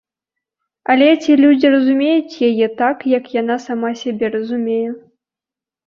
Але 0.93 1.09
ці 1.25 1.31
людзі 1.43 1.67
разумеюць 1.75 2.41
яе 2.49 2.67
так, 2.83 2.97
як 3.17 3.31
яна 3.41 3.61
сама 3.71 3.89
сябе 4.05 4.25
разумее? 4.41 4.85